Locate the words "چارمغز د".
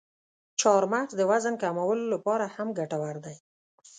0.59-1.21